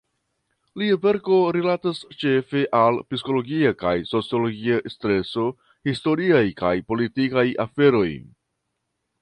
Lia 0.81 0.95
verko 1.01 1.35
rilatas 1.57 1.99
ĉefe 2.23 2.63
al 2.79 2.97
psikologia 3.11 3.73
kaj 3.83 3.93
sociologia 4.13 4.81
streso, 4.97 5.47
historiaj 5.91 6.45
kaj 6.63 6.75
politikaj 6.93 7.49
aferoj. 7.67 8.09